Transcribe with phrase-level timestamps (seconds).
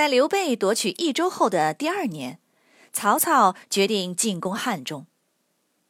[0.00, 2.40] 在刘备夺取益州后的第二年，
[2.90, 5.06] 曹操决定进攻汉中。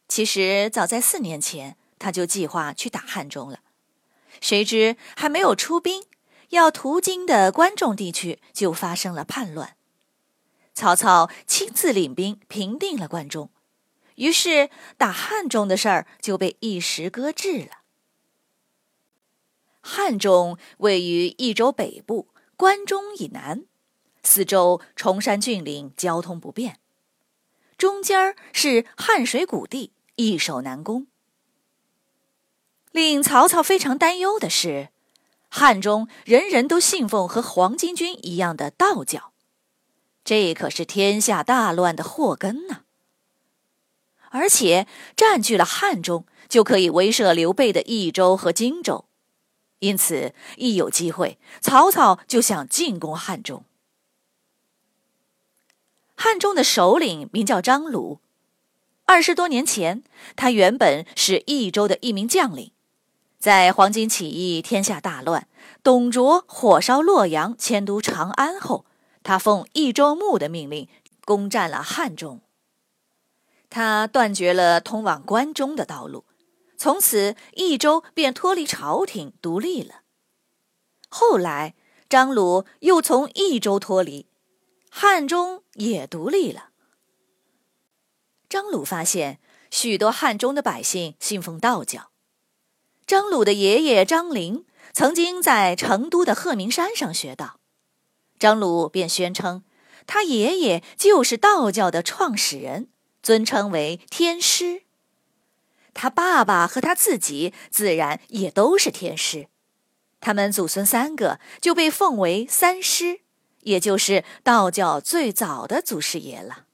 [0.09, 3.59] 其实早在四年前，他就计划去打汉中了。
[4.41, 6.03] 谁知还没有出兵，
[6.49, 9.77] 要途经的关中地区就发生了叛乱。
[10.73, 13.49] 曹操亲自领兵平定了关中，
[14.15, 17.83] 于是打汉中的事儿就被一时搁置了。
[19.79, 23.63] 汉中位于益州北部，关中以南，
[24.23, 26.73] 四周崇山峻岭，交通不便；
[27.77, 31.07] 中间是汉水谷地，易守难攻。
[32.91, 34.89] 令曹操非常担忧的是，
[35.49, 39.33] 汉中人人都信奉和黄巾军一样的道教。
[40.23, 42.81] 这可是天下大乱的祸根呢！
[44.29, 49.05] 而且占据了汉中，就可以威慑刘备的益州和荆州，
[49.79, 53.65] 因此一有机会，曹操就想进攻汉中。
[56.23, 58.19] 汉中的首领名叫张鲁，
[59.05, 60.03] 二十多年前，
[60.35, 62.71] 他原本是益州的一名将领，
[63.39, 65.47] 在黄巾起义、天下大乱，
[65.81, 68.85] 董卓火烧洛阳、迁都长安后。
[69.23, 70.87] 他奉益州牧的命令
[71.25, 72.41] 攻占了汉中，
[73.71, 76.25] 他断绝了通往关中的道路，
[76.77, 80.01] 从此益州便脱离朝廷独立了。
[81.09, 81.73] 后来
[82.07, 84.27] 张鲁又从益州脱离，
[84.93, 86.71] 汉中也独立了。
[88.49, 89.39] 张鲁发现
[89.71, 92.11] 许多汉中的百姓信奉道教，
[93.07, 97.61] 张鲁的爷爷张陵曾经在成都的鹤鸣山上学道。
[98.37, 99.63] 张鲁便宣称，
[100.05, 102.89] 他爷爷就是道教的创始人，
[103.23, 104.83] 尊称为天师。
[105.93, 109.47] 他爸爸和他自己自然也都是天师，
[110.19, 113.21] 他们祖孙三个就被奉为三师，
[113.61, 116.65] 也就是道教最早的祖师爷了。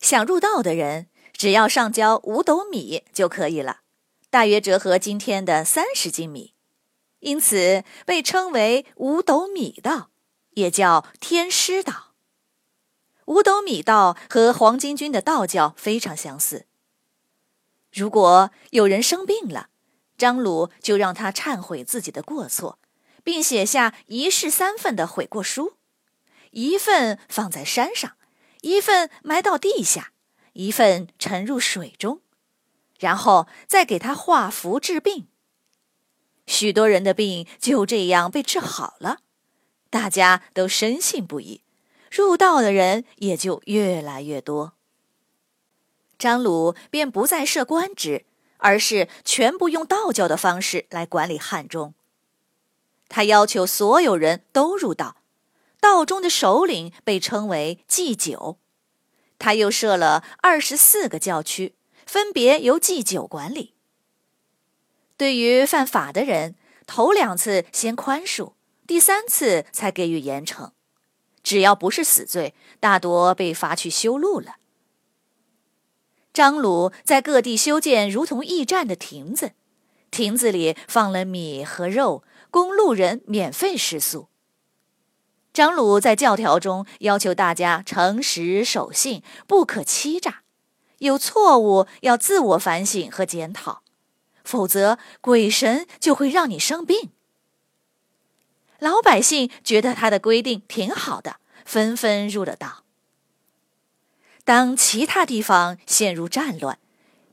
[0.00, 3.80] 想入道的人，只要上交五斗米就可以了，
[4.30, 6.54] 大约折合今天的三十斤米，
[7.20, 10.10] 因此被称为五斗米道。
[10.54, 12.12] 也叫天师道。
[13.26, 16.66] 五斗米道和黄巾军的道教非常相似。
[17.92, 19.68] 如果有人生病了，
[20.18, 22.79] 张鲁就让他忏悔自己的过错，
[23.22, 25.74] 并写下一式三份的悔过书，
[26.50, 28.16] 一份放在山上，
[28.62, 30.12] 一份埋到地下，
[30.54, 32.20] 一份沉入水中，
[32.98, 35.28] 然后再给他画符治病。
[36.46, 39.18] 许多人的病就这样被治好了。
[39.88, 41.62] 大家都深信不疑，
[42.10, 44.74] 入道的人也就越来越多。
[46.18, 48.24] 张鲁便不再设官职，
[48.58, 51.94] 而是全部用道教的方式来管理汉中。
[53.10, 55.16] 他要求所有人都入道，
[55.80, 58.58] 道中的首领被称为祭酒。
[59.38, 61.74] 他又设了二十四个教区，
[62.06, 63.74] 分别由祭酒管理。
[65.18, 66.54] 对于犯法的人，
[66.86, 68.52] 头两次先宽恕。
[68.86, 70.70] 第三次才给予严惩，
[71.42, 74.56] 只要不是死罪，大多被罚去修路了。
[76.32, 79.52] 张鲁在各地修建如同驿站的亭子，
[80.10, 84.28] 亭子里放了米和肉，供路人免费食宿。
[85.52, 90.42] 张鲁在教条中要求大家诚实守信，不可欺诈，
[90.98, 93.82] 有错误要自我反省和检讨，
[94.44, 97.10] 否则鬼神就会让你生病。
[98.78, 102.84] 老百姓觉得他的规定挺好的，纷纷入了道。
[104.44, 106.78] 当其他地方陷入战乱，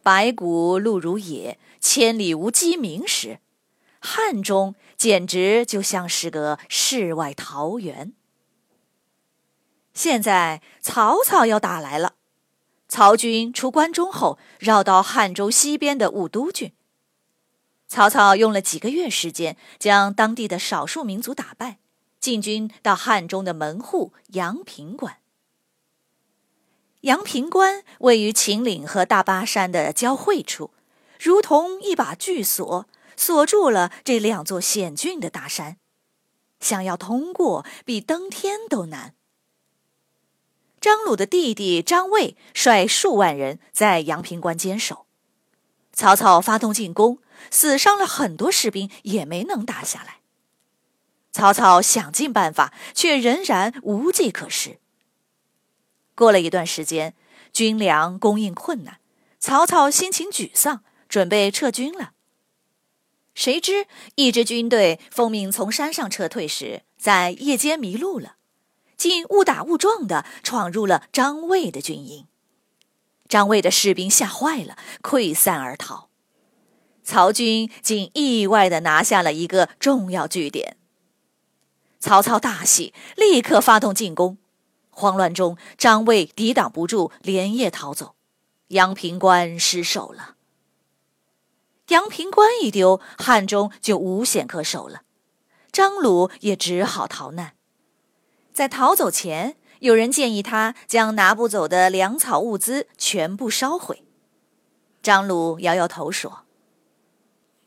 [0.07, 3.41] 白骨露如野，千里无鸡鸣时，
[3.99, 8.13] 汉中简直就像是个世外桃源。
[9.93, 12.13] 现在曹操要打来了，
[12.87, 16.71] 曹军出关中后，绕到汉中西边的武都郡。
[17.89, 21.79] 曹操用了几个月时间，将当地的少数民族打败，
[22.21, 25.17] 进军到汉中的门户阳平关。
[27.01, 30.71] 阳平关位于秦岭和大巴山的交汇处，
[31.19, 35.77] 如同一把巨锁，锁住了这两座险峻的大山，
[36.59, 39.13] 想要通过比登天都难。
[40.81, 45.05] 张鲁的弟弟张卫率数万人在阳平关坚守，
[45.93, 47.19] 曹操发动进攻，
[47.51, 50.17] 死伤了很多士兵，也没能打下来。
[51.31, 54.79] 曹操想尽办法，却仍然无计可施。
[56.17, 57.13] 过了一段时间，
[57.53, 58.97] 军粮供应困难，
[59.39, 62.13] 曹操心情沮丧，准备撤军了。
[63.35, 63.85] 谁知
[64.15, 68.37] 一支军队奉命从山上撤退时，在夜间迷路了，
[68.97, 72.25] 竟误打误撞的闯入了张卫的军营。
[73.29, 76.09] 张卫的士兵吓坏了，溃散而逃。
[77.03, 80.77] 曹军竟意外的拿下了一个重要据点。
[81.99, 84.39] 曹操大喜，立刻发动进攻。
[84.97, 88.15] 慌乱中，张卫抵挡不住，连夜逃走，
[88.69, 90.37] 阳平关失守了。
[91.89, 95.03] 阳平关一丢，汉中就无险可守了。
[95.71, 97.53] 张鲁也只好逃难。
[98.51, 104.03] 在逃走前，有人建议他将拿不走的粮草物资全部烧毁。
[105.03, 106.45] 张鲁摇摇头说：“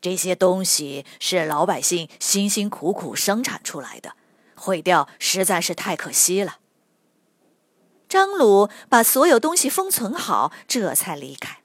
[0.01, 4.17] 这些东西是老百姓辛辛苦苦生产出来的，
[4.53, 6.57] 毁掉实在是太可惜了。”
[8.11, 11.61] 张鲁把所有东西封存好，这才离开。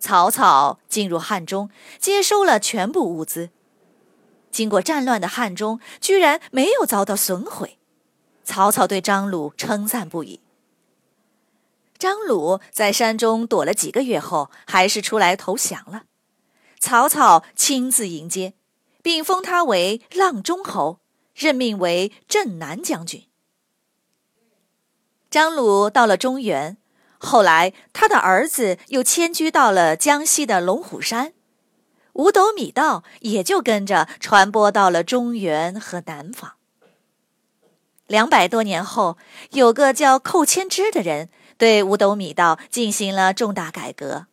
[0.00, 3.50] 曹操进入汉中，接收了全部物资。
[4.50, 7.78] 经过战乱的汉中，居然没有遭到损毁。
[8.42, 10.40] 曹操对张鲁称赞不已。
[11.96, 16.02] 张鲁在山中躲了几个月后，还是出来投降了。
[16.80, 18.54] 曹操亲自迎接，
[19.04, 20.98] 并封他为阆中侯，
[21.32, 23.28] 任命为镇南将军。
[25.34, 26.76] 张鲁到了中原，
[27.18, 31.32] 后来他的儿子又迁居到了江西的龙虎山，
[32.12, 36.52] 五斗米道也就跟着传播到了中原和南方。
[38.06, 39.18] 两百多年后，
[39.50, 44.26] 有个叫寇谦之的人对五斗米道进行了重大改革，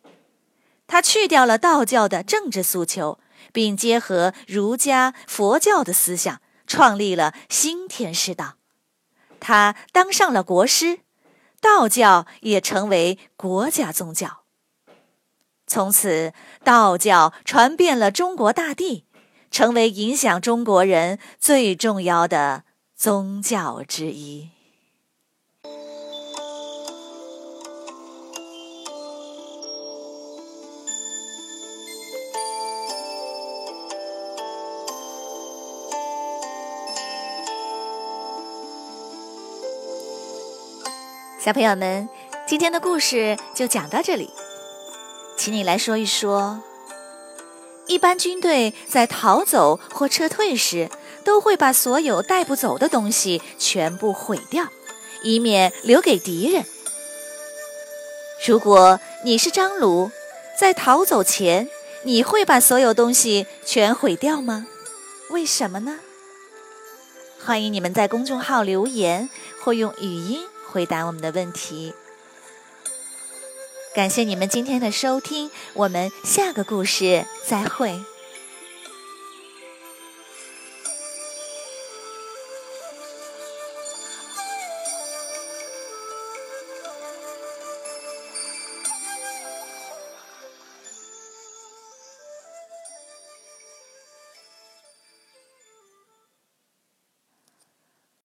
[0.85, 3.17] 他去掉了道教的政治诉求，
[3.51, 8.57] 并结合儒家、佛教的思想，创立了新天师道。
[9.41, 10.99] 他当上了国师，
[11.59, 14.43] 道教也成为国家宗教。
[15.67, 16.33] 从此，
[16.63, 19.05] 道教传遍了中国大地，
[19.49, 22.63] 成为影响中国人最重要的
[22.95, 24.51] 宗教之一。
[41.43, 42.07] 小朋友们，
[42.45, 44.29] 今天的故事就讲到这里，
[45.35, 46.61] 请你来说一说，
[47.87, 50.87] 一般军队在逃走或撤退时，
[51.25, 54.67] 都会把所有带不走的东西全部毁掉，
[55.23, 56.63] 以免留给敌人。
[58.45, 60.11] 如果你是张鲁，
[60.59, 61.67] 在逃走前，
[62.03, 64.67] 你会把所有东西全毁掉吗？
[65.31, 65.97] 为什么呢？
[67.43, 69.27] 欢迎你们在公众号留言
[69.63, 70.45] 或用语音。
[70.71, 71.93] 回答我们的问题。
[73.93, 77.99] 感谢你们今天的收听，我们下个故事再会。